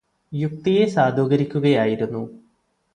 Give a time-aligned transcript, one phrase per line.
[0.31, 2.23] യുക്തിയെ സാധൂകരിക്കുകയായിരുന്നു